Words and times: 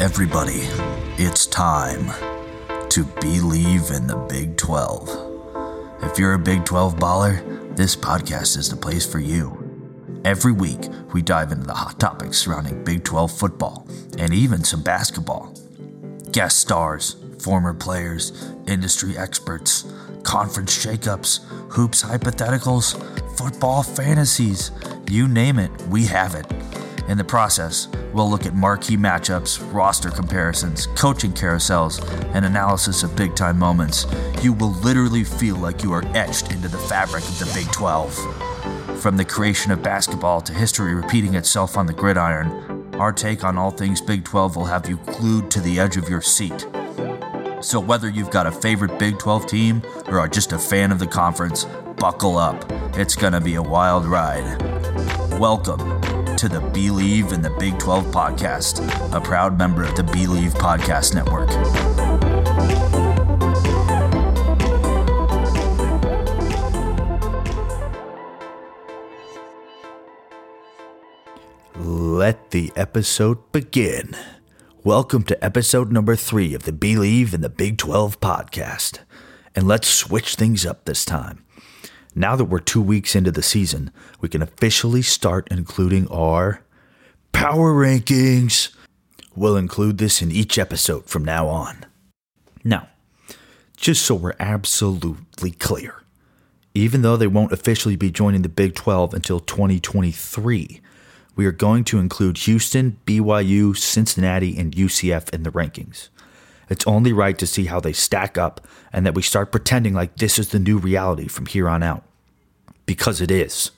Everybody, 0.00 0.62
it's 1.22 1.46
time 1.46 2.06
to 2.88 3.04
believe 3.20 3.90
in 3.90 4.06
the 4.06 4.16
Big 4.30 4.56
12. 4.56 6.02
If 6.02 6.18
you're 6.18 6.32
a 6.32 6.38
Big 6.38 6.64
12 6.64 6.96
baller, 6.96 7.76
this 7.76 7.96
podcast 7.96 8.56
is 8.56 8.70
the 8.70 8.76
place 8.76 9.04
for 9.04 9.18
you. 9.18 9.58
Every 10.24 10.52
week, 10.52 10.88
we 11.12 11.20
dive 11.20 11.52
into 11.52 11.66
the 11.66 11.74
hot 11.74 12.00
topics 12.00 12.38
surrounding 12.38 12.82
Big 12.82 13.04
12 13.04 13.30
football 13.30 13.86
and 14.16 14.32
even 14.32 14.64
some 14.64 14.82
basketball. 14.82 15.54
Guest 16.32 16.56
stars, 16.56 17.16
former 17.38 17.74
players, 17.74 18.54
industry 18.66 19.18
experts, 19.18 19.84
conference 20.22 20.74
shakeups, 20.82 21.44
hoops 21.72 22.02
hypotheticals, 22.02 22.96
football 23.36 23.82
fantasies 23.82 24.70
you 25.10 25.26
name 25.26 25.58
it, 25.58 25.70
we 25.88 26.06
have 26.06 26.36
it. 26.36 26.46
In 27.10 27.18
the 27.18 27.24
process, 27.24 27.88
we'll 28.12 28.30
look 28.30 28.46
at 28.46 28.54
marquee 28.54 28.96
matchups, 28.96 29.74
roster 29.74 30.10
comparisons, 30.10 30.86
coaching 30.94 31.32
carousels, 31.32 32.00
and 32.36 32.44
analysis 32.44 33.02
of 33.02 33.16
big 33.16 33.34
time 33.34 33.58
moments. 33.58 34.06
You 34.42 34.52
will 34.52 34.74
literally 34.74 35.24
feel 35.24 35.56
like 35.56 35.82
you 35.82 35.92
are 35.92 36.04
etched 36.14 36.52
into 36.52 36.68
the 36.68 36.78
fabric 36.78 37.24
of 37.24 37.36
the 37.40 37.50
Big 37.52 37.68
12. 37.72 39.02
From 39.02 39.16
the 39.16 39.24
creation 39.24 39.72
of 39.72 39.82
basketball 39.82 40.40
to 40.42 40.54
history 40.54 40.94
repeating 40.94 41.34
itself 41.34 41.76
on 41.76 41.86
the 41.86 41.92
gridiron, 41.92 42.94
our 42.94 43.12
take 43.12 43.42
on 43.42 43.58
all 43.58 43.72
things 43.72 44.00
Big 44.00 44.22
12 44.22 44.54
will 44.54 44.66
have 44.66 44.88
you 44.88 44.98
glued 45.06 45.50
to 45.50 45.60
the 45.60 45.80
edge 45.80 45.96
of 45.96 46.08
your 46.08 46.22
seat. 46.22 46.64
So, 47.60 47.80
whether 47.80 48.08
you've 48.08 48.30
got 48.30 48.46
a 48.46 48.52
favorite 48.52 49.00
Big 49.00 49.18
12 49.18 49.48
team 49.48 49.82
or 50.06 50.20
are 50.20 50.28
just 50.28 50.52
a 50.52 50.58
fan 50.60 50.92
of 50.92 51.00
the 51.00 51.08
conference, 51.08 51.64
buckle 51.96 52.38
up. 52.38 52.64
It's 52.96 53.16
going 53.16 53.32
to 53.32 53.40
be 53.40 53.56
a 53.56 53.62
wild 53.62 54.06
ride. 54.06 54.62
Welcome 55.40 55.99
to 56.40 56.48
the 56.48 56.60
Believe 56.70 57.32
in 57.32 57.42
the 57.42 57.50
Big 57.50 57.78
12 57.78 58.06
podcast, 58.06 58.80
a 59.14 59.20
proud 59.20 59.58
member 59.58 59.84
of 59.84 59.94
the 59.94 60.02
Bleav 60.02 60.52
Podcast 60.52 61.14
Network. 61.14 61.50
Let 71.76 72.52
the 72.52 72.72
episode 72.74 73.52
begin. 73.52 74.16
Welcome 74.82 75.24
to 75.24 75.44
episode 75.44 75.92
number 75.92 76.16
three 76.16 76.54
of 76.54 76.62
the 76.62 76.72
Believe 76.72 77.34
in 77.34 77.42
the 77.42 77.50
Big 77.50 77.76
12 77.76 78.18
podcast. 78.18 79.00
And 79.54 79.68
let's 79.68 79.88
switch 79.88 80.36
things 80.36 80.64
up 80.64 80.86
this 80.86 81.04
time. 81.04 81.44
Now 82.14 82.34
that 82.36 82.46
we're 82.46 82.58
two 82.58 82.82
weeks 82.82 83.14
into 83.14 83.30
the 83.30 83.42
season, 83.42 83.92
we 84.20 84.28
can 84.28 84.42
officially 84.42 85.02
start 85.02 85.46
including 85.50 86.08
our 86.08 86.62
power 87.32 87.72
rankings. 87.72 88.74
We'll 89.36 89.56
include 89.56 89.98
this 89.98 90.20
in 90.20 90.32
each 90.32 90.58
episode 90.58 91.06
from 91.06 91.24
now 91.24 91.46
on. 91.46 91.86
Now, 92.64 92.88
just 93.76 94.04
so 94.04 94.14
we're 94.14 94.34
absolutely 94.40 95.52
clear, 95.52 96.02
even 96.74 97.02
though 97.02 97.16
they 97.16 97.28
won't 97.28 97.52
officially 97.52 97.96
be 97.96 98.10
joining 98.10 98.42
the 98.42 98.48
Big 98.48 98.74
12 98.74 99.14
until 99.14 99.40
2023, 99.40 100.80
we 101.36 101.46
are 101.46 101.52
going 101.52 101.84
to 101.84 101.98
include 101.98 102.38
Houston, 102.38 102.98
BYU, 103.06 103.76
Cincinnati, 103.76 104.58
and 104.58 104.74
UCF 104.74 105.32
in 105.32 105.44
the 105.44 105.52
rankings. 105.52 106.08
It's 106.70 106.86
only 106.86 107.12
right 107.12 107.36
to 107.36 107.46
see 107.46 107.66
how 107.66 107.80
they 107.80 107.92
stack 107.92 108.38
up 108.38 108.66
and 108.92 109.04
that 109.04 109.14
we 109.14 109.22
start 109.22 109.50
pretending 109.50 109.92
like 109.92 110.16
this 110.16 110.38
is 110.38 110.50
the 110.50 110.60
new 110.60 110.78
reality 110.78 111.26
from 111.26 111.46
here 111.46 111.68
on 111.68 111.82
out. 111.82 112.04
Because 112.86 113.20
it 113.20 113.30
is. 113.30 113.72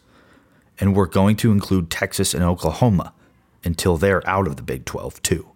And 0.78 0.94
we're 0.94 1.06
going 1.06 1.36
to 1.36 1.50
include 1.50 1.90
Texas 1.90 2.34
and 2.34 2.44
Oklahoma 2.44 3.14
until 3.64 3.96
they're 3.96 4.26
out 4.28 4.46
of 4.46 4.56
the 4.56 4.62
Big 4.62 4.84
12, 4.84 5.22
too. 5.22 5.48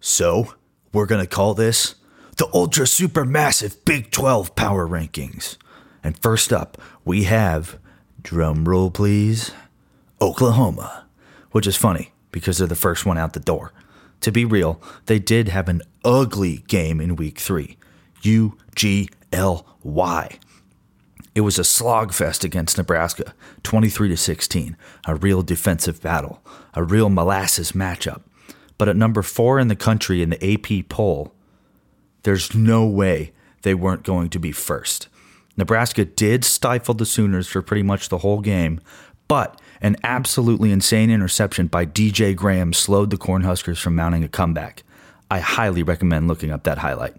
So, 0.00 0.54
we're 0.92 1.06
going 1.06 1.22
to 1.22 1.26
call 1.30 1.54
this 1.54 1.96
the 2.36 2.48
Ultra 2.52 2.86
Super 2.86 3.24
Massive 3.24 3.84
Big 3.84 4.10
12 4.10 4.56
Power 4.56 4.88
Rankings. 4.88 5.56
And 6.02 6.18
first 6.18 6.52
up, 6.52 6.80
we 7.04 7.24
have, 7.24 7.78
drum 8.22 8.68
roll 8.68 8.90
please, 8.90 9.52
Oklahoma, 10.20 11.06
which 11.52 11.66
is 11.66 11.76
funny 11.76 12.12
because 12.32 12.58
they're 12.58 12.66
the 12.66 12.74
first 12.74 13.06
one 13.06 13.18
out 13.18 13.32
the 13.32 13.40
door. 13.40 13.72
To 14.20 14.32
be 14.32 14.44
real, 14.44 14.80
they 15.06 15.18
did 15.18 15.48
have 15.48 15.68
an 15.68 15.82
ugly 16.04 16.64
game 16.68 17.00
in 17.00 17.16
week 17.16 17.38
three. 17.38 17.76
U 18.22 18.56
G 18.74 19.10
L 19.32 19.66
Y. 19.82 20.38
It 21.34 21.40
was 21.40 21.58
a 21.58 21.62
slogfest 21.62 22.44
against 22.44 22.78
Nebraska, 22.78 23.34
23 23.64 24.08
to 24.10 24.16
16, 24.16 24.76
a 25.06 25.16
real 25.16 25.42
defensive 25.42 26.00
battle, 26.00 26.40
a 26.74 26.84
real 26.84 27.10
molasses 27.10 27.72
matchup. 27.72 28.22
But 28.78 28.88
at 28.88 28.96
number 28.96 29.20
4 29.20 29.58
in 29.58 29.66
the 29.66 29.74
country 29.76 30.22
in 30.22 30.30
the 30.30 30.54
AP 30.54 30.88
poll, 30.88 31.34
there's 32.22 32.54
no 32.54 32.86
way 32.86 33.32
they 33.62 33.74
weren't 33.74 34.04
going 34.04 34.30
to 34.30 34.38
be 34.38 34.52
first. 34.52 35.08
Nebraska 35.56 36.04
did 36.04 36.44
stifle 36.44 36.94
the 36.94 37.06
Sooners 37.06 37.48
for 37.48 37.62
pretty 37.62 37.82
much 37.82 38.08
the 38.08 38.18
whole 38.18 38.40
game, 38.40 38.80
but 39.28 39.60
an 39.80 39.96
absolutely 40.02 40.70
insane 40.70 41.10
interception 41.10 41.66
by 41.66 41.86
DJ 41.86 42.34
Graham 42.34 42.72
slowed 42.72 43.10
the 43.10 43.16
Cornhuskers 43.16 43.80
from 43.80 43.94
mounting 43.94 44.24
a 44.24 44.28
comeback. 44.28 44.82
I 45.30 45.40
highly 45.40 45.82
recommend 45.82 46.28
looking 46.28 46.50
up 46.50 46.64
that 46.64 46.78
highlight. 46.78 47.14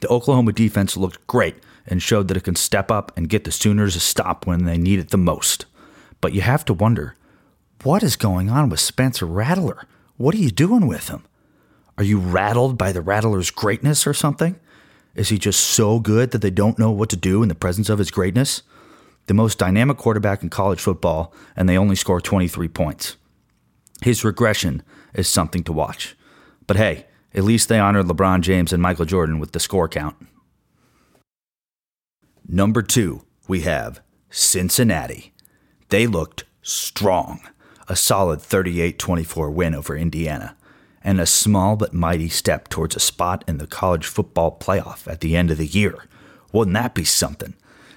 The 0.00 0.08
Oklahoma 0.08 0.52
defense 0.52 0.96
looked 0.96 1.26
great 1.26 1.56
and 1.86 2.02
showed 2.02 2.28
that 2.28 2.36
it 2.36 2.44
can 2.44 2.56
step 2.56 2.90
up 2.90 3.12
and 3.16 3.28
get 3.28 3.44
the 3.44 3.52
Sooners 3.52 3.96
a 3.96 4.00
stop 4.00 4.46
when 4.46 4.64
they 4.64 4.76
need 4.76 4.98
it 4.98 5.10
the 5.10 5.16
most. 5.16 5.66
But 6.20 6.32
you 6.32 6.40
have 6.40 6.64
to 6.66 6.74
wonder 6.74 7.14
what 7.82 8.02
is 8.02 8.16
going 8.16 8.50
on 8.50 8.68
with 8.68 8.80
Spencer 8.80 9.26
Rattler? 9.26 9.86
What 10.16 10.34
are 10.34 10.38
you 10.38 10.50
doing 10.50 10.86
with 10.86 11.08
him? 11.08 11.24
Are 11.98 12.04
you 12.04 12.18
rattled 12.18 12.76
by 12.76 12.92
the 12.92 13.00
Rattler's 13.00 13.50
greatness 13.50 14.06
or 14.06 14.12
something? 14.12 14.58
Is 15.14 15.28
he 15.30 15.38
just 15.38 15.60
so 15.60 15.98
good 15.98 16.32
that 16.32 16.42
they 16.42 16.50
don't 16.50 16.78
know 16.78 16.90
what 16.90 17.08
to 17.10 17.16
do 17.16 17.42
in 17.42 17.48
the 17.48 17.54
presence 17.54 17.88
of 17.88 17.98
his 17.98 18.10
greatness? 18.10 18.62
The 19.26 19.34
most 19.34 19.58
dynamic 19.58 19.96
quarterback 19.96 20.42
in 20.42 20.50
college 20.50 20.80
football, 20.80 21.34
and 21.56 21.68
they 21.68 21.76
only 21.76 21.96
score 21.96 22.20
23 22.20 22.68
points. 22.68 23.16
His 24.02 24.24
regression 24.24 24.82
is 25.14 25.28
something 25.28 25.64
to 25.64 25.72
watch. 25.72 26.16
But 26.66 26.76
hey, 26.76 27.06
at 27.34 27.44
least 27.44 27.68
they 27.68 27.78
honored 27.78 28.06
LeBron 28.06 28.40
James 28.40 28.72
and 28.72 28.82
Michael 28.82 29.04
Jordan 29.04 29.38
with 29.38 29.52
the 29.52 29.60
score 29.60 29.88
count. 29.88 30.16
Number 32.48 32.82
two, 32.82 33.24
we 33.48 33.62
have 33.62 34.00
Cincinnati. 34.30 35.34
They 35.88 36.06
looked 36.06 36.44
strong. 36.62 37.40
A 37.88 37.96
solid 37.96 38.40
38 38.40 38.98
24 38.98 39.50
win 39.50 39.74
over 39.74 39.96
Indiana, 39.96 40.56
and 41.04 41.20
a 41.20 41.26
small 41.26 41.76
but 41.76 41.94
mighty 41.94 42.28
step 42.28 42.68
towards 42.68 42.96
a 42.96 43.00
spot 43.00 43.44
in 43.46 43.58
the 43.58 43.66
college 43.66 44.06
football 44.06 44.56
playoff 44.58 45.06
at 45.10 45.20
the 45.20 45.36
end 45.36 45.50
of 45.50 45.58
the 45.58 45.66
year. 45.66 46.04
Wouldn't 46.52 46.74
that 46.74 46.94
be 46.94 47.04
something? 47.04 47.54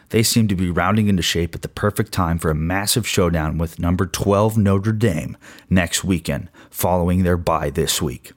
They 0.09 0.24
seem 0.24 0.47
to 0.47 0.56
be 0.56 0.72
rounding 0.72 1.08
into 1.08 1.22
shape 1.22 1.53
at 1.53 1.62
the 1.62 1.68
perfect 1.68 2.12
time 2.12 2.40
for 2.40 2.50
a 2.50 2.56
massive 2.56 3.08
showdown 3.08 3.58
with 3.58 3.80
number 3.80 4.08
12 4.08 4.58
Notre 4.58 4.92
Dame 4.92 5.38
next 5.70 6.03
weekend, 6.03 6.50
following 6.72 7.24
their 7.24 7.38
bye 7.38 7.70
this 7.70 8.02
week. 8.02 8.32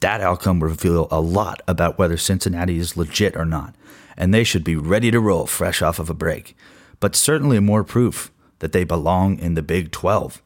That 0.00 0.20
outcome 0.20 0.60
will 0.60 0.68
reveal 0.68 1.08
a 1.10 1.20
lot 1.20 1.60
about 1.66 1.98
whether 1.98 2.16
Cincinnati 2.16 2.78
is 2.78 2.96
legit 2.96 3.36
or 3.36 3.44
not, 3.44 3.74
and 4.16 4.32
they 4.32 4.44
should 4.44 4.62
be 4.62 4.76
ready 4.76 5.10
to 5.10 5.18
roll 5.18 5.46
fresh 5.46 5.82
off 5.82 5.98
of 5.98 6.08
a 6.08 6.14
break. 6.14 6.56
But 7.00 7.16
certainly 7.16 7.58
more 7.58 7.82
proof 7.82 8.30
that 8.60 8.72
they 8.72 8.84
belong 8.84 9.38
in 9.40 9.54
the 9.54 9.62
Big 9.62 9.90
12. 9.90 10.40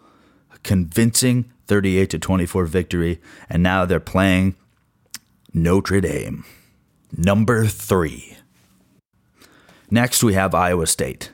A 0.54 0.58
convincing 0.58 1.52
38 1.66 2.10
to 2.10 2.18
24 2.18 2.64
victory, 2.64 3.20
and 3.48 3.62
now 3.62 3.84
they're 3.84 4.00
playing 4.00 4.56
Notre 5.52 6.00
Dame. 6.00 6.44
Number 7.14 7.66
3. 7.66 8.38
Next, 9.92 10.24
we 10.24 10.32
have 10.32 10.54
Iowa 10.54 10.86
State. 10.86 11.32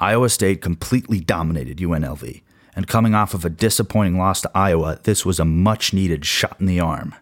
Iowa 0.00 0.28
State 0.30 0.60
completely 0.60 1.20
dominated 1.20 1.78
UNLV, 1.78 2.42
and 2.74 2.88
coming 2.88 3.14
off 3.14 3.34
of 3.34 3.44
a 3.44 3.50
disappointing 3.50 4.18
loss 4.18 4.40
to 4.40 4.50
Iowa, 4.52 4.98
this 5.04 5.24
was 5.24 5.38
a 5.38 5.44
much 5.44 5.94
needed 5.94 6.24
shot 6.24 6.56
in 6.58 6.66
the 6.66 6.80
arm. 6.80 7.14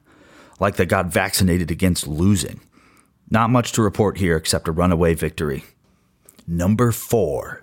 Like 0.58 0.76
they 0.76 0.86
got 0.86 1.12
vaccinated 1.12 1.70
against 1.70 2.08
losing. 2.08 2.62
Not 3.28 3.50
much 3.50 3.72
to 3.72 3.82
report 3.82 4.16
here 4.16 4.34
except 4.34 4.66
a 4.66 4.72
runaway 4.72 5.12
victory. 5.12 5.66
Number 6.46 6.90
4. 6.90 7.60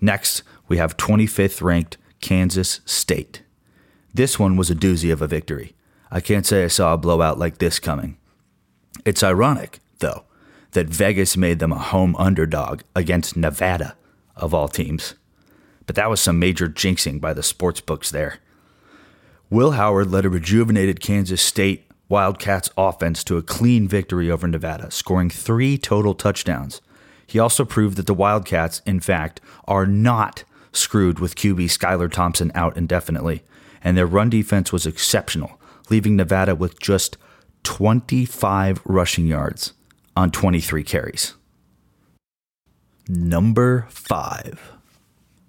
Next, 0.00 0.42
we 0.66 0.78
have 0.78 0.96
25th 0.96 1.62
ranked 1.62 1.98
Kansas 2.20 2.80
State. 2.84 3.42
This 4.12 4.40
one 4.40 4.56
was 4.56 4.72
a 4.72 4.74
doozy 4.74 5.12
of 5.12 5.22
a 5.22 5.28
victory. 5.28 5.76
I 6.10 6.18
can't 6.18 6.46
say 6.46 6.64
I 6.64 6.66
saw 6.66 6.94
a 6.94 6.98
blowout 6.98 7.38
like 7.38 7.58
this 7.58 7.78
coming. 7.78 8.18
It's 9.04 9.22
ironic, 9.22 9.78
though, 10.00 10.24
that 10.72 10.88
Vegas 10.88 11.36
made 11.36 11.58
them 11.58 11.72
a 11.72 11.78
home 11.78 12.14
underdog 12.16 12.82
against 12.94 13.36
Nevada, 13.36 13.96
of 14.36 14.54
all 14.54 14.68
teams. 14.68 15.14
But 15.86 15.96
that 15.96 16.10
was 16.10 16.20
some 16.20 16.38
major 16.38 16.68
jinxing 16.68 17.20
by 17.20 17.34
the 17.34 17.42
sports 17.42 17.80
books 17.80 18.10
there. 18.10 18.38
Will 19.50 19.72
Howard 19.72 20.10
led 20.10 20.24
a 20.24 20.30
rejuvenated 20.30 21.00
Kansas 21.00 21.42
State 21.42 21.90
Wildcats 22.08 22.70
offense 22.76 23.22
to 23.24 23.36
a 23.36 23.42
clean 23.42 23.88
victory 23.88 24.30
over 24.30 24.46
Nevada, 24.46 24.90
scoring 24.90 25.30
three 25.30 25.78
total 25.78 26.14
touchdowns. 26.14 26.80
He 27.26 27.38
also 27.38 27.64
proved 27.64 27.96
that 27.96 28.06
the 28.06 28.14
Wildcats, 28.14 28.82
in 28.84 29.00
fact, 29.00 29.40
are 29.66 29.86
not 29.86 30.44
screwed 30.72 31.18
with 31.18 31.36
QB 31.36 31.64
Skylar 31.66 32.10
Thompson 32.10 32.50
out 32.54 32.76
indefinitely, 32.76 33.42
and 33.82 33.96
their 33.96 34.06
run 34.06 34.30
defense 34.30 34.72
was 34.72 34.86
exceptional, 34.86 35.60
leaving 35.88 36.16
Nevada 36.16 36.54
with 36.54 36.80
just 36.80 37.16
25 37.62 38.80
rushing 38.84 39.26
yards 39.26 39.72
on 40.16 40.30
23 40.30 40.82
carries. 40.82 41.34
Number 43.08 43.86
five. 43.90 44.72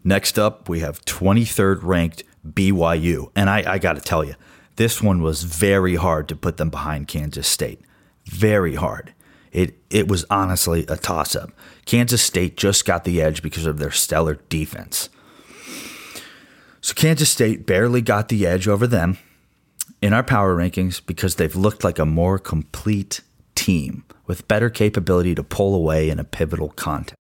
Next 0.03 0.39
up, 0.39 0.67
we 0.67 0.79
have 0.79 1.05
23rd 1.05 1.79
ranked 1.83 2.23
BYU. 2.47 3.31
And 3.35 3.49
I, 3.49 3.73
I 3.73 3.77
got 3.77 3.93
to 3.93 4.01
tell 4.01 4.23
you, 4.23 4.35
this 4.77 5.01
one 5.01 5.21
was 5.21 5.43
very 5.43 5.95
hard 5.95 6.27
to 6.29 6.35
put 6.35 6.57
them 6.57 6.69
behind 6.69 7.07
Kansas 7.07 7.47
State. 7.47 7.81
Very 8.25 8.75
hard. 8.75 9.13
It, 9.51 9.77
it 9.89 10.07
was 10.07 10.25
honestly 10.29 10.85
a 10.87 10.95
toss 10.95 11.35
up. 11.35 11.51
Kansas 11.85 12.21
State 12.21 12.57
just 12.57 12.85
got 12.85 13.03
the 13.03 13.21
edge 13.21 13.43
because 13.43 13.65
of 13.65 13.77
their 13.77 13.91
stellar 13.91 14.35
defense. 14.49 15.09
So 16.79 16.93
Kansas 16.95 17.29
State 17.29 17.67
barely 17.67 18.01
got 18.01 18.29
the 18.29 18.47
edge 18.47 18.67
over 18.67 18.87
them 18.87 19.19
in 20.01 20.13
our 20.13 20.23
power 20.23 20.55
rankings 20.55 21.05
because 21.05 21.35
they've 21.35 21.55
looked 21.55 21.83
like 21.83 21.99
a 21.99 22.05
more 22.05 22.39
complete 22.39 23.21
team 23.55 24.03
with 24.27 24.47
better 24.47 24.69
capability 24.69 25.35
to 25.35 25.43
pull 25.43 25.75
away 25.75 26.09
in 26.09 26.19
a 26.19 26.23
pivotal 26.23 26.69
contest. 26.69 27.15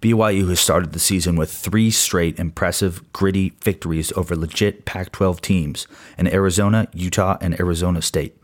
BYU 0.00 0.48
has 0.48 0.60
started 0.60 0.92
the 0.92 0.98
season 0.98 1.36
with 1.36 1.50
three 1.50 1.90
straight 1.90 2.38
impressive, 2.38 3.12
gritty 3.12 3.54
victories 3.62 4.12
over 4.16 4.36
legit 4.36 4.84
Pac 4.84 5.12
12 5.12 5.40
teams 5.40 5.86
in 6.18 6.26
Arizona, 6.26 6.88
Utah, 6.92 7.36
and 7.40 7.58
Arizona 7.60 8.02
State. 8.02 8.36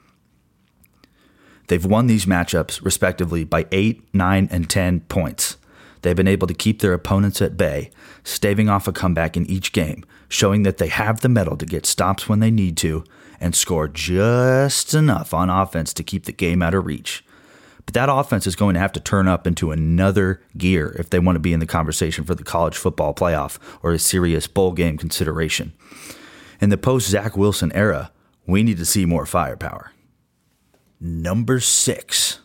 They've 1.68 1.84
won 1.84 2.08
these 2.08 2.26
matchups, 2.26 2.84
respectively, 2.84 3.44
by 3.44 3.66
8, 3.70 4.02
9, 4.12 4.48
and 4.50 4.68
10 4.68 5.00
points. 5.02 5.56
They've 6.02 6.16
been 6.16 6.28
able 6.28 6.46
to 6.46 6.54
keep 6.54 6.80
their 6.80 6.94
opponents 6.94 7.40
at 7.40 7.56
bay, 7.56 7.90
staving 8.24 8.68
off 8.68 8.88
a 8.88 8.92
comeback 8.92 9.36
in 9.36 9.46
each 9.46 9.72
game, 9.72 10.04
showing 10.28 10.62
that 10.64 10.78
they 10.78 10.88
have 10.88 11.20
the 11.20 11.28
mettle 11.28 11.56
to 11.56 11.66
get 11.66 11.86
stops 11.86 12.28
when 12.28 12.40
they 12.40 12.50
need 12.50 12.76
to 12.78 13.04
and 13.40 13.54
score 13.54 13.88
just 13.88 14.94
enough 14.94 15.32
on 15.34 15.50
offense 15.50 15.94
to 15.94 16.04
keep 16.04 16.26
the 16.26 16.32
game 16.32 16.62
out 16.62 16.74
of 16.74 16.86
reach. 16.86 17.24
But 17.86 17.94
that 17.94 18.12
offense 18.12 18.46
is 18.46 18.54
going 18.54 18.74
to 18.74 18.80
have 18.80 18.92
to 18.92 19.00
turn 19.00 19.26
up 19.26 19.46
into 19.46 19.72
another 19.72 20.42
gear 20.56 20.94
if 20.98 21.10
they 21.10 21.18
want 21.18 21.36
to 21.36 21.40
be 21.40 21.52
in 21.52 21.60
the 21.60 21.66
conversation 21.66 22.24
for 22.24 22.34
the 22.34 22.44
college 22.44 22.76
football 22.76 23.14
playoff 23.14 23.58
or 23.82 23.92
a 23.92 23.98
serious 23.98 24.46
bowl 24.46 24.72
game 24.72 24.98
consideration. 24.98 25.72
In 26.60 26.68
the 26.68 26.76
post 26.76 27.08
Zach 27.08 27.36
Wilson 27.36 27.72
era, 27.72 28.12
we 28.46 28.62
need 28.62 28.76
to 28.76 28.84
see 28.84 29.06
more 29.06 29.26
firepower. 29.26 29.92
Number 31.00 31.58
six. 31.60 32.40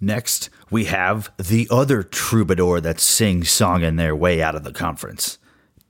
Next, 0.00 0.48
we 0.70 0.86
have 0.86 1.32
the 1.36 1.68
other 1.70 2.02
troubadour 2.02 2.80
that's 2.80 3.02
sing 3.02 3.42
songing 3.42 3.96
their 3.96 4.16
way 4.16 4.40
out 4.40 4.54
of 4.54 4.64
the 4.64 4.72
conference 4.72 5.38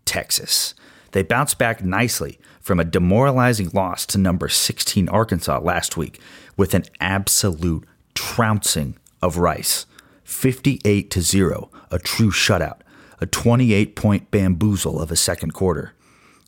Texas. 0.04 0.74
They 1.12 1.22
bounced 1.22 1.58
back 1.58 1.84
nicely 1.84 2.38
from 2.60 2.80
a 2.80 2.84
demoralizing 2.84 3.70
loss 3.72 4.04
to 4.06 4.18
number 4.18 4.48
16 4.48 5.08
Arkansas 5.08 5.60
last 5.60 5.96
week 5.96 6.20
with 6.56 6.74
an 6.74 6.84
absolute 7.00 7.86
trouncing 8.14 8.96
of 9.20 9.38
Rice. 9.38 9.86
58 10.24 11.10
to 11.10 11.20
0, 11.20 11.70
a 11.90 11.98
true 11.98 12.30
shutout, 12.30 12.80
a 13.20 13.26
28 13.26 13.94
point 13.94 14.30
bamboozle 14.30 15.00
of 15.00 15.10
a 15.10 15.16
second 15.16 15.52
quarter. 15.52 15.92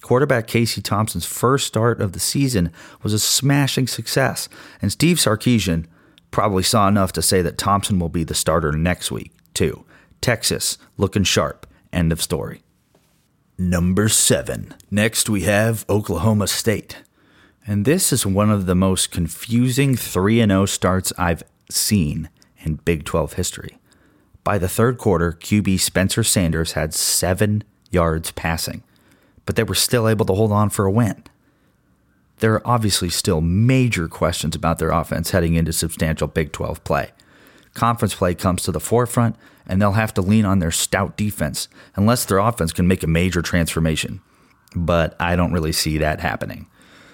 Quarterback 0.00 0.46
Casey 0.46 0.82
Thompson's 0.82 1.24
first 1.24 1.66
start 1.66 2.00
of 2.00 2.12
the 2.12 2.20
season 2.20 2.70
was 3.02 3.12
a 3.12 3.18
smashing 3.18 3.86
success, 3.86 4.48
and 4.82 4.92
Steve 4.92 5.16
Sarkisian 5.16 5.86
probably 6.30 6.62
saw 6.62 6.88
enough 6.88 7.12
to 7.12 7.22
say 7.22 7.40
that 7.42 7.56
Thompson 7.56 7.98
will 7.98 8.08
be 8.08 8.24
the 8.24 8.34
starter 8.34 8.72
next 8.72 9.10
week, 9.10 9.32
too. 9.54 9.84
Texas 10.20 10.78
looking 10.98 11.24
sharp. 11.24 11.66
End 11.92 12.12
of 12.12 12.20
story. 12.20 12.63
Number 13.56 14.08
seven. 14.08 14.74
Next, 14.90 15.30
we 15.30 15.42
have 15.42 15.84
Oklahoma 15.88 16.48
State. 16.48 17.02
And 17.64 17.84
this 17.84 18.12
is 18.12 18.26
one 18.26 18.50
of 18.50 18.66
the 18.66 18.74
most 18.74 19.12
confusing 19.12 19.94
3 19.94 20.38
0 20.38 20.66
starts 20.66 21.12
I've 21.16 21.44
seen 21.70 22.30
in 22.58 22.76
Big 22.84 23.04
12 23.04 23.34
history. 23.34 23.78
By 24.42 24.58
the 24.58 24.68
third 24.68 24.98
quarter, 24.98 25.32
QB 25.32 25.78
Spencer 25.78 26.24
Sanders 26.24 26.72
had 26.72 26.92
seven 26.94 27.62
yards 27.90 28.32
passing, 28.32 28.82
but 29.46 29.54
they 29.54 29.62
were 29.62 29.76
still 29.76 30.08
able 30.08 30.26
to 30.26 30.34
hold 30.34 30.50
on 30.50 30.68
for 30.68 30.84
a 30.84 30.90
win. 30.90 31.22
There 32.38 32.54
are 32.54 32.66
obviously 32.66 33.08
still 33.08 33.40
major 33.40 34.08
questions 34.08 34.56
about 34.56 34.80
their 34.80 34.90
offense 34.90 35.30
heading 35.30 35.54
into 35.54 35.72
substantial 35.72 36.26
Big 36.26 36.50
12 36.50 36.82
play. 36.82 37.12
Conference 37.72 38.16
play 38.16 38.34
comes 38.34 38.64
to 38.64 38.72
the 38.72 38.80
forefront, 38.80 39.36
and 39.66 39.80
they'll 39.80 39.92
have 39.92 40.14
to 40.14 40.22
lean 40.22 40.44
on 40.44 40.58
their 40.58 40.70
stout 40.70 41.16
defense 41.16 41.68
unless 41.96 42.24
their 42.24 42.38
offense 42.38 42.72
can 42.72 42.86
make 42.86 43.02
a 43.02 43.08
major 43.08 43.42
transformation. 43.42 44.20
But 44.74 45.16
I 45.20 45.36
don't 45.36 45.52
really 45.52 45.72
see 45.72 45.98
that 45.98 46.20
happening. 46.20 46.66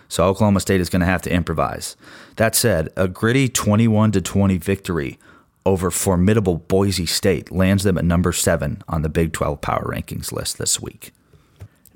So 0.09 0.25
Oklahoma 0.25 0.61
State 0.61 0.81
is 0.81 0.91
going 0.91 1.01
to 1.01 1.07
have 1.07 1.23
to 1.23 1.33
improvise. 1.33 1.97
That 2.37 2.55
said, 2.57 2.89
a 2.97 3.07
gritty 3.07 3.49
21 3.49 4.13
to 4.13 4.21
20 4.21 4.57
victory 4.59 5.19
over 5.65 5.91
formidable 5.91 6.57
Boise 6.57 7.07
State 7.07 7.53
lands 7.53 7.85
them 7.85 7.99
at 7.99 8.05
number 8.05 8.33
7 8.33 8.83
on 8.89 9.03
the 9.03 9.09
Big 9.09 9.33
12 9.33 9.61
power 9.61 9.85
rankings 9.85 10.33
list 10.33 10.59
this 10.59 10.81
week. 10.81 11.13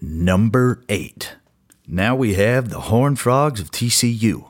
Number 0.01 0.83
8. 0.89 1.37
Now 1.89 2.15
we 2.15 2.35
have 2.35 2.69
the 2.69 2.83
Horned 2.83 3.19
Frogs 3.19 3.61
of 3.61 3.71
TCU. 3.71 4.49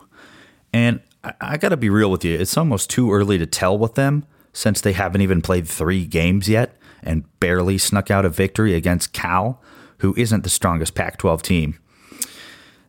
And 0.72 1.00
I, 1.22 1.32
I 1.40 1.56
got 1.56 1.70
to 1.70 1.76
be 1.76 1.88
real 1.88 2.10
with 2.10 2.24
you, 2.24 2.38
it's 2.38 2.56
almost 2.56 2.90
too 2.90 3.12
early 3.12 3.38
to 3.38 3.46
tell 3.46 3.78
with 3.78 3.94
them 3.94 4.26
since 4.54 4.80
they 4.80 4.92
haven't 4.92 5.20
even 5.20 5.42
played 5.42 5.68
3 5.68 6.06
games 6.06 6.48
yet 6.48 6.78
and 7.02 7.24
barely 7.40 7.76
snuck 7.76 8.10
out 8.10 8.24
a 8.24 8.30
victory 8.30 8.74
against 8.74 9.12
Cal, 9.12 9.60
who 9.98 10.14
isn't 10.16 10.44
the 10.44 10.48
strongest 10.48 10.94
Pac 10.94 11.18
12 11.18 11.42
team. 11.42 11.78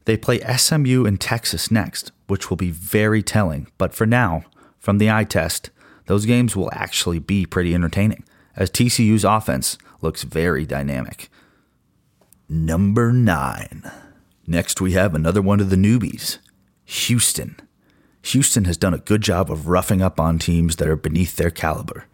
They 0.06 0.16
play 0.16 0.40
SMU 0.40 1.06
in 1.06 1.18
Texas 1.18 1.70
next, 1.70 2.14
which 2.28 2.50
will 2.50 2.58
be 2.58 2.72
very 2.72 3.22
telling. 3.22 3.68
But 3.78 3.94
for 3.94 4.06
now, 4.06 4.46
from 4.80 5.00
the 5.00 5.12
eye 5.12 5.24
test, 5.26 5.72
those 6.06 6.26
games 6.26 6.56
will 6.56 6.70
actually 6.72 7.20
be 7.20 7.46
pretty 7.46 7.74
entertaining, 7.74 8.24
as 8.56 8.70
TCU's 8.70 9.26
offense 9.26 9.78
looks 10.02 10.24
very 10.24 10.66
dynamic. 10.66 11.30
Number 12.48 13.12
nine. 13.12 13.92
Next, 14.46 14.80
we 14.80 14.92
have 14.92 15.16
another 15.16 15.42
one 15.42 15.60
of 15.60 15.72
the 15.72 15.76
newbies 15.76 16.38
Houston. 16.86 17.60
Houston 18.26 18.66
has 18.66 18.76
done 18.76 18.94
a 18.94 19.00
good 19.00 19.22
job 19.22 19.52
of 19.52 19.68
roughing 19.68 20.02
up 20.02 20.20
on 20.20 20.40
teams 20.40 20.78
that 20.78 20.88
are 20.88 20.96
beneath 20.96 21.36
their 21.36 21.52
caliber. 21.52 22.06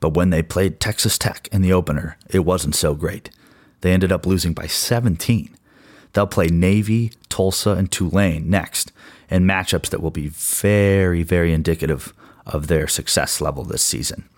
But 0.00 0.14
when 0.14 0.30
they 0.30 0.42
played 0.42 0.80
Texas 0.80 1.16
Tech 1.16 1.48
in 1.52 1.62
the 1.62 1.72
opener, 1.72 2.18
it 2.28 2.40
wasn't 2.40 2.74
so 2.74 2.94
great. 2.94 3.30
They 3.80 3.92
ended 3.92 4.10
up 4.10 4.26
losing 4.26 4.52
by 4.52 4.66
17. 4.66 5.56
They'll 6.12 6.26
play 6.26 6.48
Navy, 6.48 7.12
Tulsa, 7.28 7.70
and 7.70 7.90
Tulane 7.90 8.50
next 8.50 8.90
in 9.30 9.44
matchups 9.44 9.90
that 9.90 10.02
will 10.02 10.10
be 10.10 10.26
very, 10.26 11.22
very 11.22 11.52
indicative 11.52 12.12
of 12.46 12.66
their 12.66 12.88
success 12.88 13.40
level 13.40 13.62
this 13.62 13.82
season. 13.82 14.28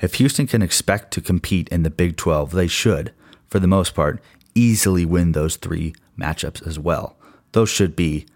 If 0.00 0.14
Houston 0.14 0.46
can 0.46 0.62
expect 0.62 1.12
to 1.14 1.20
compete 1.20 1.68
in 1.70 1.82
the 1.82 1.90
Big 1.90 2.16
12, 2.16 2.52
they 2.52 2.68
should, 2.68 3.12
for 3.48 3.58
the 3.58 3.66
most 3.66 3.94
part, 3.94 4.22
easily 4.54 5.04
win 5.04 5.32
those 5.32 5.56
three 5.56 5.96
matchups 6.16 6.64
as 6.64 6.78
well. 6.78 7.16
Those 7.52 7.70
should 7.70 7.96
be 7.96 8.26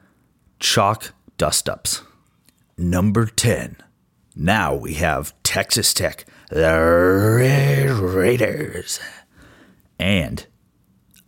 chalk 0.59 1.13
dust 1.37 1.69
ups. 1.69 2.03
Number 2.81 3.27
10. 3.27 3.77
Now 4.37 4.73
we 4.73 4.95
have 4.95 5.35
Texas 5.43 5.93
Tech, 5.93 6.25
the 6.49 7.99
Raiders, 8.01 9.01
and 9.99 10.47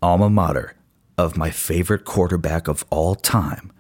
alma 0.00 0.30
mater 0.30 0.76
of 1.18 1.36
my 1.36 1.50
favorite 1.50 2.04
quarterback 2.04 2.68
of 2.68 2.84
all 2.88 3.16
time, 3.16 3.72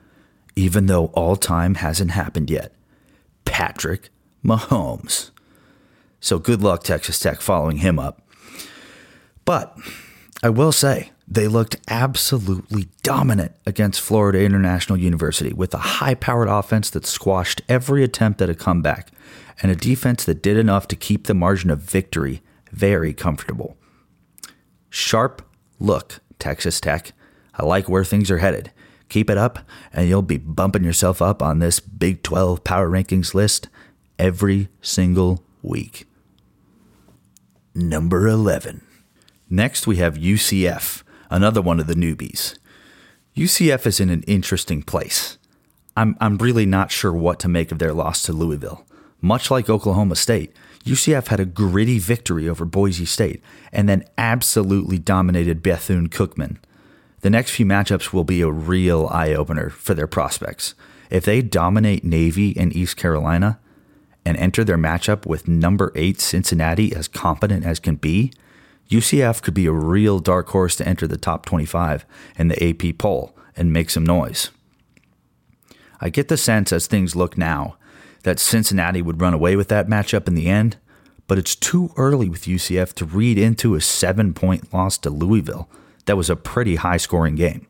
even 0.56 0.86
though 0.86 1.06
all 1.14 1.36
time 1.36 1.76
hasn't 1.76 2.10
happened 2.10 2.50
yet 2.50 2.74
Patrick 3.44 4.08
Mahomes. 4.44 5.30
So 6.18 6.40
good 6.40 6.62
luck, 6.62 6.82
Texas 6.82 7.20
Tech, 7.20 7.40
following 7.40 7.76
him 7.76 8.00
up. 8.00 8.20
But 9.44 9.78
I 10.42 10.48
will 10.48 10.72
say, 10.72 11.12
they 11.30 11.46
looked 11.46 11.76
absolutely 11.86 12.88
dominant 13.04 13.52
against 13.64 14.00
Florida 14.00 14.42
International 14.42 14.98
University 14.98 15.52
with 15.52 15.72
a 15.72 15.78
high 15.78 16.14
powered 16.14 16.48
offense 16.48 16.90
that 16.90 17.06
squashed 17.06 17.62
every 17.68 18.02
attempt 18.02 18.42
at 18.42 18.50
a 18.50 18.54
comeback 18.54 19.12
and 19.62 19.70
a 19.70 19.76
defense 19.76 20.24
that 20.24 20.42
did 20.42 20.56
enough 20.56 20.88
to 20.88 20.96
keep 20.96 21.26
the 21.26 21.34
margin 21.34 21.70
of 21.70 21.78
victory 21.80 22.42
very 22.72 23.14
comfortable. 23.14 23.76
Sharp 24.88 25.42
look, 25.78 26.20
Texas 26.40 26.80
Tech. 26.80 27.12
I 27.54 27.64
like 27.64 27.88
where 27.88 28.04
things 28.04 28.30
are 28.30 28.38
headed. 28.38 28.72
Keep 29.08 29.30
it 29.30 29.38
up, 29.38 29.60
and 29.92 30.08
you'll 30.08 30.22
be 30.22 30.38
bumping 30.38 30.84
yourself 30.84 31.22
up 31.22 31.42
on 31.42 31.58
this 31.58 31.78
Big 31.78 32.22
12 32.22 32.64
power 32.64 32.88
rankings 32.88 33.34
list 33.34 33.68
every 34.18 34.68
single 34.80 35.44
week. 35.62 36.08
Number 37.74 38.26
11. 38.26 38.82
Next, 39.48 39.86
we 39.86 39.96
have 39.96 40.14
UCF, 40.14 41.02
another 41.30 41.62
one 41.62 41.80
of 41.80 41.86
the 41.86 41.94
newbies. 41.94 42.58
UCF 43.36 43.86
is 43.86 44.00
in 44.00 44.10
an 44.10 44.22
interesting 44.24 44.82
place. 44.82 45.38
I'm, 45.96 46.16
I'm 46.20 46.36
really 46.38 46.66
not 46.66 46.90
sure 46.90 47.12
what 47.12 47.38
to 47.40 47.48
make 47.48 47.72
of 47.72 47.78
their 47.78 47.92
loss 47.92 48.22
to 48.24 48.32
Louisville. 48.32 48.84
Much 49.20 49.50
like 49.50 49.68
Oklahoma 49.68 50.16
State, 50.16 50.52
UCF 50.84 51.28
had 51.28 51.40
a 51.40 51.44
gritty 51.44 51.98
victory 51.98 52.48
over 52.48 52.64
Boise 52.64 53.04
State 53.04 53.42
and 53.72 53.88
then 53.88 54.04
absolutely 54.16 54.98
dominated 54.98 55.62
Bethune 55.62 56.08
Cookman. 56.08 56.56
The 57.20 57.30
next 57.30 57.50
few 57.50 57.66
matchups 57.66 58.12
will 58.12 58.24
be 58.24 58.40
a 58.40 58.50
real 58.50 59.06
eye 59.08 59.34
opener 59.34 59.68
for 59.70 59.94
their 59.94 60.06
prospects. 60.06 60.74
If 61.10 61.24
they 61.24 61.42
dominate 61.42 62.02
Navy 62.04 62.56
and 62.56 62.74
East 62.74 62.96
Carolina 62.96 63.58
and 64.24 64.36
enter 64.38 64.64
their 64.64 64.78
matchup 64.78 65.26
with 65.26 65.48
number 65.48 65.92
8 65.94 66.20
Cincinnati 66.20 66.94
as 66.94 67.08
competent 67.08 67.66
as 67.66 67.78
can 67.78 67.96
be, 67.96 68.32
UCF 68.90 69.40
could 69.40 69.54
be 69.54 69.66
a 69.66 69.72
real 69.72 70.18
dark 70.18 70.48
horse 70.48 70.76
to 70.76 70.86
enter 70.86 71.06
the 71.06 71.16
top 71.16 71.46
25 71.46 72.04
in 72.36 72.48
the 72.48 72.62
AP 72.62 72.98
poll 72.98 73.36
and 73.56 73.72
make 73.72 73.88
some 73.88 74.04
noise. 74.04 74.50
I 76.00 76.08
get 76.08 76.28
the 76.28 76.36
sense 76.36 76.72
as 76.72 76.86
things 76.86 77.14
look 77.14 77.38
now 77.38 77.76
that 78.24 78.38
Cincinnati 78.38 79.00
would 79.00 79.20
run 79.20 79.34
away 79.34 79.54
with 79.56 79.68
that 79.68 79.86
matchup 79.86 80.26
in 80.26 80.34
the 80.34 80.48
end, 80.48 80.76
but 81.26 81.38
it's 81.38 81.54
too 81.54 81.92
early 81.96 82.28
with 82.28 82.44
UCF 82.44 82.92
to 82.94 83.04
read 83.04 83.38
into 83.38 83.74
a 83.74 83.80
seven 83.80 84.34
point 84.34 84.72
loss 84.74 84.98
to 84.98 85.10
Louisville. 85.10 85.68
That 86.06 86.16
was 86.16 86.28
a 86.28 86.36
pretty 86.36 86.76
high 86.76 86.96
scoring 86.96 87.36
game. 87.36 87.66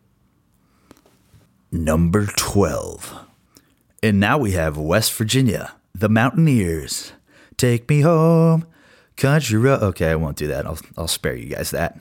Number 1.70 2.26
12. 2.26 3.26
And 4.02 4.18
now 4.18 4.38
we 4.38 4.52
have 4.52 4.78
West 4.78 5.12
Virginia, 5.12 5.74
the 5.94 6.08
Mountaineers. 6.08 7.12
Take 7.56 7.88
me 7.88 8.00
home, 8.00 8.66
country. 9.20 9.58
Okay, 9.68 10.10
I 10.10 10.16
won't 10.16 10.36
do 10.36 10.48
that. 10.48 10.66
I'll, 10.66 10.78
I'll 10.96 11.08
spare 11.08 11.36
you 11.36 11.46
guys 11.54 11.70
that. 11.70 11.98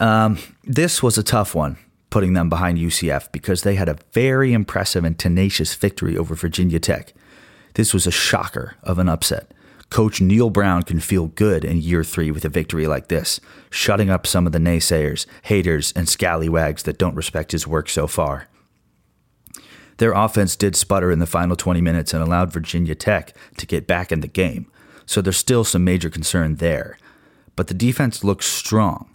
Um, 0.00 0.38
this 0.64 1.02
was 1.02 1.16
a 1.16 1.22
tough 1.22 1.54
one, 1.54 1.76
putting 2.10 2.34
them 2.34 2.48
behind 2.48 2.78
UCF 2.78 3.32
because 3.32 3.62
they 3.62 3.76
had 3.76 3.88
a 3.88 3.98
very 4.12 4.52
impressive 4.52 5.04
and 5.04 5.18
tenacious 5.18 5.74
victory 5.74 6.16
over 6.16 6.34
Virginia 6.34 6.80
Tech. 6.80 7.14
This 7.74 7.94
was 7.94 8.06
a 8.06 8.10
shocker 8.10 8.76
of 8.82 8.98
an 8.98 9.08
upset. 9.08 9.52
Coach 9.90 10.20
Neal 10.20 10.50
Brown 10.50 10.82
can 10.82 10.98
feel 10.98 11.28
good 11.28 11.64
in 11.64 11.80
year 11.80 12.02
three 12.02 12.30
with 12.30 12.44
a 12.44 12.48
victory 12.48 12.86
like 12.86 13.08
this, 13.08 13.40
shutting 13.70 14.10
up 14.10 14.26
some 14.26 14.46
of 14.46 14.52
the 14.52 14.58
naysayers, 14.58 15.26
haters, 15.42 15.92
and 15.94 16.08
scallywags 16.08 16.82
that 16.82 16.98
don't 16.98 17.14
respect 17.14 17.52
his 17.52 17.66
work 17.66 17.88
so 17.88 18.06
far. 18.06 18.48
Their 19.98 20.12
offense 20.12 20.56
did 20.56 20.74
sputter 20.74 21.12
in 21.12 21.20
the 21.20 21.26
final 21.26 21.54
20 21.54 21.80
minutes 21.80 22.12
and 22.12 22.22
allowed 22.22 22.52
Virginia 22.52 22.96
Tech 22.96 23.36
to 23.58 23.66
get 23.66 23.86
back 23.86 24.10
in 24.10 24.20
the 24.20 24.26
game, 24.26 24.66
so 25.06 25.20
there's 25.20 25.36
still 25.36 25.64
some 25.64 25.84
major 25.84 26.10
concern 26.10 26.56
there. 26.56 26.98
But 27.56 27.68
the 27.68 27.74
defense 27.74 28.24
looks 28.24 28.46
strong. 28.46 29.14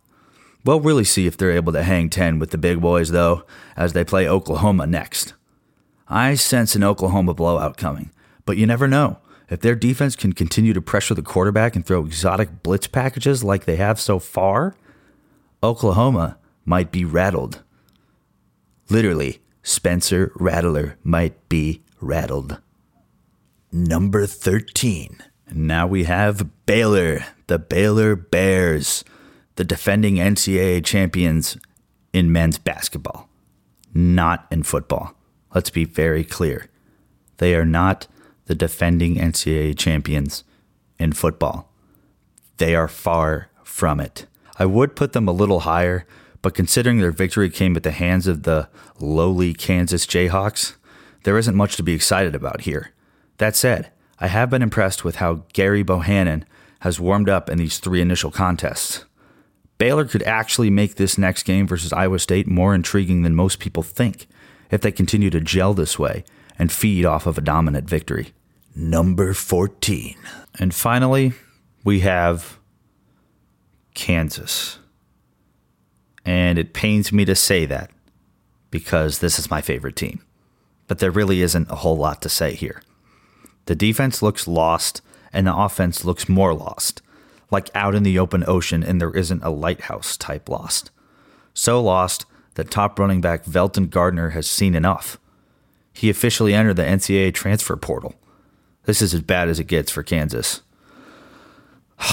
We'll 0.65 0.81
really 0.81 1.03
see 1.03 1.25
if 1.25 1.37
they're 1.37 1.51
able 1.51 1.73
to 1.73 1.83
hang 1.83 2.09
10 2.09 2.39
with 2.39 2.51
the 2.51 2.57
big 2.57 2.81
boys, 2.81 3.11
though, 3.11 3.43
as 3.75 3.93
they 3.93 4.03
play 4.03 4.27
Oklahoma 4.27 4.87
next. 4.87 5.33
I 6.07 6.35
sense 6.35 6.75
an 6.75 6.83
Oklahoma 6.83 7.33
blowout 7.33 7.77
coming, 7.77 8.11
but 8.45 8.57
you 8.57 8.65
never 8.65 8.87
know. 8.87 9.19
If 9.49 9.61
their 9.61 9.75
defense 9.75 10.15
can 10.15 10.33
continue 10.33 10.73
to 10.73 10.81
pressure 10.81 11.15
the 11.15 11.21
quarterback 11.21 11.75
and 11.75 11.85
throw 11.85 12.05
exotic 12.05 12.61
blitz 12.61 12.87
packages 12.87 13.43
like 13.43 13.65
they 13.65 13.77
have 13.77 13.99
so 13.99 14.19
far, 14.19 14.75
Oklahoma 15.63 16.37
might 16.65 16.91
be 16.91 17.03
rattled. 17.03 17.63
Literally, 18.89 19.41
Spencer 19.63 20.31
Rattler 20.35 20.97
might 21.03 21.49
be 21.49 21.83
rattled. 21.99 22.59
Number 23.71 24.25
13. 24.25 25.19
Now 25.53 25.87
we 25.87 26.03
have 26.03 26.65
Baylor, 26.65 27.25
the 27.47 27.57
Baylor 27.57 28.15
Bears, 28.15 29.03
the 29.55 29.63
defending 29.63 30.15
NCAA 30.15 30.85
champions 30.85 31.57
in 32.13 32.31
men's 32.31 32.57
basketball, 32.57 33.27
not 33.93 34.45
in 34.51 34.63
football. 34.63 35.15
Let's 35.53 35.69
be 35.69 35.85
very 35.85 36.23
clear. 36.23 36.67
They 37.37 37.55
are 37.55 37.65
not 37.65 38.07
the 38.45 38.55
defending 38.55 39.15
NCAA 39.15 39.77
champions 39.77 40.43
in 40.99 41.13
football. 41.13 41.71
They 42.57 42.75
are 42.75 42.87
far 42.87 43.49
from 43.63 43.99
it. 43.99 44.27
I 44.57 44.65
would 44.65 44.95
put 44.95 45.13
them 45.13 45.27
a 45.27 45.33
little 45.33 45.61
higher, 45.61 46.05
but 46.41 46.53
considering 46.53 46.99
their 46.99 47.11
victory 47.11 47.49
came 47.49 47.75
at 47.75 47.83
the 47.83 47.91
hands 47.91 48.27
of 48.27 48.43
the 48.43 48.69
lowly 48.99 49.53
Kansas 49.53 50.05
Jayhawks, 50.05 50.75
there 51.23 51.37
isn't 51.37 51.55
much 51.55 51.75
to 51.77 51.83
be 51.83 51.93
excited 51.93 52.35
about 52.35 52.61
here. 52.61 52.91
That 53.37 53.55
said, 53.55 53.91
I 54.19 54.27
have 54.27 54.49
been 54.49 54.61
impressed 54.61 55.03
with 55.03 55.17
how 55.17 55.43
Gerry 55.53 55.83
Bohanon 55.83 56.45
has 56.81 56.99
warmed 56.99 57.29
up 57.29 57.49
in 57.49 57.57
these 57.57 57.79
three 57.79 58.01
initial 58.01 58.31
contests. 58.31 59.05
Baylor 59.77 60.05
could 60.05 60.23
actually 60.23 60.69
make 60.69 60.95
this 60.95 61.17
next 61.17 61.43
game 61.43 61.65
versus 61.65 61.93
Iowa 61.93 62.19
State 62.19 62.47
more 62.47 62.75
intriguing 62.75 63.21
than 63.21 63.35
most 63.35 63.59
people 63.59 63.83
think 63.83 64.27
if 64.71 64.81
they 64.81 64.91
continue 64.91 65.29
to 65.29 65.39
gel 65.39 65.73
this 65.73 65.97
way 65.97 66.25
and 66.57 66.71
feed 66.71 67.05
off 67.05 67.25
of 67.25 67.37
a 67.37 67.41
dominant 67.41 67.89
victory 67.89 68.33
number 68.75 69.33
14. 69.33 70.15
And 70.59 70.73
finally, 70.73 71.33
we 71.83 72.01
have 72.01 72.59
Kansas. 73.93 74.79
And 76.25 76.59
it 76.59 76.73
pains 76.73 77.11
me 77.11 77.25
to 77.25 77.35
say 77.35 77.65
that 77.65 77.91
because 78.71 79.19
this 79.19 79.39
is 79.39 79.49
my 79.49 79.61
favorite 79.61 79.95
team. 79.95 80.21
But 80.87 80.99
there 80.99 81.11
really 81.11 81.41
isn't 81.41 81.69
a 81.71 81.75
whole 81.75 81.97
lot 81.97 82.21
to 82.23 82.29
say 82.29 82.53
here. 82.53 82.81
The 83.69 83.75
defense 83.75 84.23
looks 84.23 84.47
lost, 84.47 85.03
and 85.31 85.45
the 85.45 85.55
offense 85.55 86.03
looks 86.03 86.27
more 86.27 86.55
lost, 86.55 87.03
like 87.51 87.69
out 87.75 87.93
in 87.93 88.01
the 88.01 88.17
open 88.17 88.43
ocean 88.47 88.81
and 88.81 88.99
there 88.99 89.15
isn't 89.15 89.43
a 89.43 89.51
lighthouse 89.51 90.17
type 90.17 90.49
lost. 90.49 90.89
So 91.53 91.79
lost 91.79 92.25
that 92.55 92.71
top 92.71 92.97
running 92.97 93.21
back 93.21 93.45
Velton 93.45 93.91
Gardner 93.91 94.31
has 94.31 94.47
seen 94.47 94.73
enough. 94.73 95.19
He 95.93 96.09
officially 96.09 96.55
entered 96.55 96.77
the 96.77 96.81
NCAA 96.81 97.31
transfer 97.35 97.75
portal. 97.75 98.15
This 98.85 99.03
is 99.03 99.13
as 99.13 99.21
bad 99.21 99.49
as 99.49 99.59
it 99.59 99.65
gets 99.65 99.91
for 99.91 100.01
Kansas. 100.01 100.63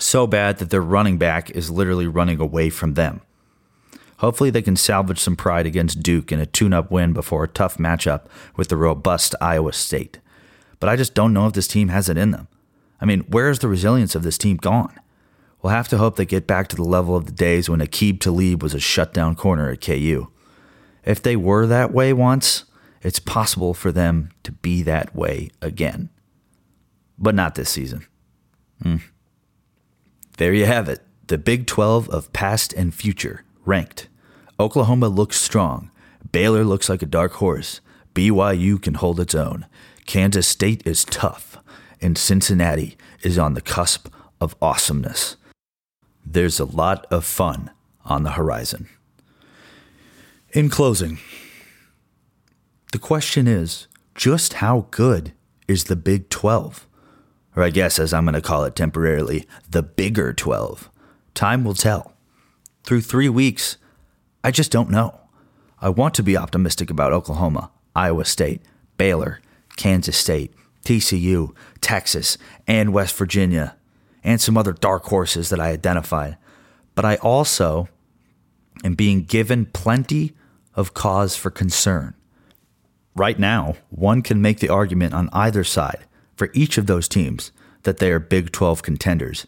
so 0.00 0.26
bad 0.26 0.58
that 0.58 0.70
their 0.70 0.82
running 0.82 1.18
back 1.18 1.50
is 1.50 1.70
literally 1.70 2.08
running 2.08 2.40
away 2.40 2.68
from 2.68 2.94
them. 2.94 3.20
Hopefully, 4.18 4.50
they 4.50 4.62
can 4.62 4.76
salvage 4.76 5.18
some 5.18 5.36
pride 5.36 5.66
against 5.66 6.02
Duke 6.02 6.32
in 6.32 6.40
a 6.40 6.46
tune 6.46 6.72
up 6.72 6.90
win 6.90 7.12
before 7.12 7.44
a 7.44 7.48
tough 7.48 7.76
matchup 7.76 8.26
with 8.56 8.68
the 8.68 8.76
robust 8.76 9.34
Iowa 9.40 9.72
State. 9.72 10.20
But 10.80 10.88
I 10.88 10.96
just 10.96 11.14
don't 11.14 11.32
know 11.32 11.46
if 11.46 11.52
this 11.52 11.68
team 11.68 11.88
has 11.88 12.08
it 12.08 12.16
in 12.16 12.30
them. 12.30 12.48
I 13.00 13.04
mean, 13.04 13.20
where 13.28 13.50
is 13.50 13.58
the 13.58 13.68
resilience 13.68 14.14
of 14.14 14.22
this 14.22 14.38
team 14.38 14.56
gone? 14.56 14.94
We'll 15.62 15.72
have 15.72 15.88
to 15.88 15.98
hope 15.98 16.16
they 16.16 16.26
get 16.26 16.46
back 16.46 16.68
to 16.68 16.76
the 16.76 16.84
level 16.84 17.16
of 17.16 17.26
the 17.26 17.32
days 17.32 17.68
when 17.68 17.80
Aqib 17.80 18.20
Talib 18.20 18.62
was 18.62 18.74
a 18.74 18.80
shutdown 18.80 19.34
corner 19.34 19.70
at 19.70 19.80
KU. 19.80 20.28
If 21.04 21.22
they 21.22 21.36
were 21.36 21.66
that 21.66 21.92
way 21.92 22.12
once, 22.12 22.64
it's 23.02 23.18
possible 23.18 23.74
for 23.74 23.92
them 23.92 24.30
to 24.42 24.52
be 24.52 24.82
that 24.82 25.14
way 25.14 25.50
again. 25.62 26.10
But 27.18 27.34
not 27.34 27.54
this 27.54 27.70
season. 27.70 28.06
Hmm. 28.82 28.96
There 30.38 30.52
you 30.52 30.66
have 30.66 30.88
it. 30.88 31.02
The 31.28 31.38
Big 31.38 31.66
12 31.66 32.08
of 32.10 32.32
past 32.32 32.72
and 32.72 32.94
future, 32.94 33.44
ranked. 33.66 34.08
Oklahoma 34.58 35.08
looks 35.08 35.38
strong. 35.38 35.90
Baylor 36.32 36.64
looks 36.64 36.88
like 36.88 37.02
a 37.02 37.06
dark 37.06 37.32
horse. 37.32 37.80
BYU 38.14 38.80
can 38.80 38.94
hold 38.94 39.20
its 39.20 39.34
own. 39.34 39.66
Kansas 40.06 40.48
State 40.48 40.82
is 40.86 41.04
tough. 41.04 41.58
And 42.00 42.16
Cincinnati 42.16 42.96
is 43.22 43.38
on 43.38 43.54
the 43.54 43.60
cusp 43.60 44.08
of 44.40 44.56
awesomeness. 44.62 45.36
There's 46.24 46.60
a 46.60 46.64
lot 46.64 47.06
of 47.10 47.24
fun 47.24 47.70
on 48.04 48.22
the 48.22 48.32
horizon. 48.32 48.88
In 50.52 50.70
closing, 50.70 51.18
the 52.92 52.98
question 52.98 53.46
is 53.46 53.86
just 54.14 54.54
how 54.54 54.86
good 54.90 55.32
is 55.68 55.84
the 55.84 55.96
Big 55.96 56.30
12? 56.30 56.86
Or 57.54 57.62
I 57.62 57.70
guess, 57.70 57.98
as 57.98 58.12
I'm 58.12 58.24
going 58.24 58.34
to 58.34 58.42
call 58.42 58.64
it 58.64 58.76
temporarily, 58.76 59.46
the 59.68 59.82
bigger 59.82 60.32
12. 60.32 60.90
Time 61.34 61.64
will 61.64 61.74
tell. 61.74 62.15
Through 62.86 63.02
three 63.02 63.28
weeks, 63.28 63.76
I 64.42 64.50
just 64.50 64.72
don't 64.72 64.90
know. 64.90 65.20
I 65.80 65.90
want 65.90 66.14
to 66.14 66.22
be 66.22 66.36
optimistic 66.36 66.88
about 66.88 67.12
Oklahoma, 67.12 67.70
Iowa 67.94 68.24
State, 68.24 68.62
Baylor, 68.96 69.40
Kansas 69.76 70.16
State, 70.16 70.54
TCU, 70.84 71.54
Texas, 71.80 72.38
and 72.66 72.92
West 72.92 73.14
Virginia, 73.16 73.76
and 74.24 74.40
some 74.40 74.56
other 74.56 74.72
dark 74.72 75.04
horses 75.04 75.50
that 75.50 75.60
I 75.60 75.68
identified. 75.68 76.38
But 76.94 77.04
I 77.04 77.16
also 77.16 77.88
am 78.84 78.94
being 78.94 79.24
given 79.24 79.66
plenty 79.66 80.32
of 80.74 80.94
cause 80.94 81.36
for 81.36 81.50
concern 81.50 82.14
right 83.16 83.38
now, 83.38 83.74
one 83.90 84.22
can 84.22 84.40
make 84.40 84.60
the 84.60 84.68
argument 84.68 85.14
on 85.14 85.30
either 85.32 85.64
side 85.64 86.04
for 86.36 86.50
each 86.52 86.78
of 86.78 86.86
those 86.86 87.08
teams 87.08 87.50
that 87.82 87.98
they 87.98 88.12
are 88.12 88.20
Big 88.20 88.52
12 88.52 88.82
contenders, 88.82 89.46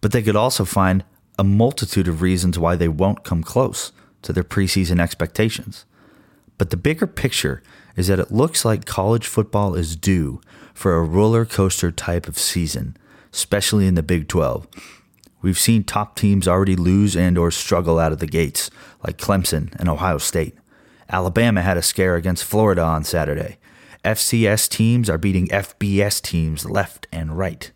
but 0.00 0.12
they 0.12 0.22
could 0.22 0.36
also 0.36 0.64
find 0.64 1.04
a 1.40 1.44
multitude 1.44 2.06
of 2.06 2.20
reasons 2.20 2.58
why 2.58 2.76
they 2.76 2.86
won't 2.86 3.24
come 3.24 3.42
close 3.42 3.92
to 4.20 4.30
their 4.30 4.44
preseason 4.44 5.00
expectations. 5.00 5.86
But 6.58 6.68
the 6.68 6.76
bigger 6.76 7.06
picture 7.06 7.62
is 7.96 8.08
that 8.08 8.18
it 8.18 8.30
looks 8.30 8.62
like 8.62 8.84
college 8.84 9.26
football 9.26 9.74
is 9.74 9.96
due 9.96 10.42
for 10.74 10.96
a 10.96 11.02
roller 11.02 11.46
coaster 11.46 11.90
type 11.90 12.28
of 12.28 12.36
season, 12.36 12.94
especially 13.32 13.86
in 13.86 13.94
the 13.94 14.02
Big 14.02 14.28
12. 14.28 14.68
We've 15.40 15.58
seen 15.58 15.82
top 15.82 16.14
teams 16.14 16.46
already 16.46 16.76
lose 16.76 17.16
and 17.16 17.38
or 17.38 17.50
struggle 17.50 17.98
out 17.98 18.12
of 18.12 18.18
the 18.18 18.26
gates, 18.26 18.70
like 19.02 19.16
Clemson 19.16 19.74
and 19.80 19.88
Ohio 19.88 20.18
State. 20.18 20.54
Alabama 21.08 21.62
had 21.62 21.78
a 21.78 21.82
scare 21.82 22.16
against 22.16 22.44
Florida 22.44 22.82
on 22.82 23.02
Saturday. 23.02 23.56
FCS 24.04 24.68
teams 24.68 25.08
are 25.08 25.16
beating 25.16 25.48
FBS 25.48 26.20
teams 26.20 26.68
left 26.68 27.06
and 27.10 27.38
right. 27.38 27.72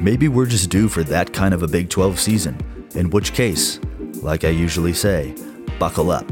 Maybe 0.00 0.28
we're 0.28 0.46
just 0.46 0.70
due 0.70 0.88
for 0.88 1.04
that 1.04 1.34
kind 1.34 1.52
of 1.52 1.62
a 1.62 1.68
Big 1.68 1.90
12 1.90 2.18
season, 2.18 2.75
in 2.96 3.10
which 3.10 3.32
case, 3.32 3.78
like 4.22 4.44
I 4.44 4.48
usually 4.48 4.92
say, 4.92 5.34
buckle 5.78 6.10
up. 6.10 6.30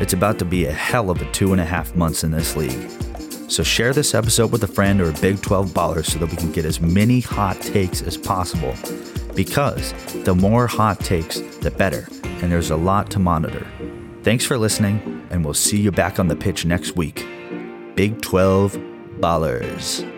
It's 0.00 0.12
about 0.12 0.38
to 0.38 0.44
be 0.44 0.66
a 0.66 0.72
hell 0.72 1.10
of 1.10 1.20
a 1.20 1.30
two 1.32 1.52
and 1.52 1.60
a 1.60 1.64
half 1.64 1.94
months 1.94 2.24
in 2.24 2.30
this 2.30 2.56
league. 2.56 2.90
So 3.50 3.62
share 3.62 3.92
this 3.92 4.14
episode 4.14 4.52
with 4.52 4.62
a 4.62 4.68
friend 4.68 5.00
or 5.00 5.10
a 5.10 5.12
Big 5.14 5.40
12 5.42 5.70
baller 5.70 6.04
so 6.04 6.18
that 6.18 6.30
we 6.30 6.36
can 6.36 6.52
get 6.52 6.64
as 6.64 6.80
many 6.80 7.20
hot 7.20 7.60
takes 7.60 8.02
as 8.02 8.16
possible. 8.16 8.74
Because 9.34 9.92
the 10.24 10.34
more 10.34 10.66
hot 10.66 11.00
takes, 11.00 11.40
the 11.40 11.70
better, 11.70 12.06
and 12.24 12.52
there's 12.52 12.70
a 12.70 12.76
lot 12.76 13.10
to 13.10 13.18
monitor. 13.18 13.66
Thanks 14.22 14.44
for 14.44 14.58
listening, 14.58 15.26
and 15.30 15.44
we'll 15.44 15.54
see 15.54 15.80
you 15.80 15.90
back 15.90 16.18
on 16.18 16.28
the 16.28 16.36
pitch 16.36 16.64
next 16.64 16.96
week. 16.96 17.26
Big 17.94 18.20
12 18.20 18.76
Ballers. 19.18 20.17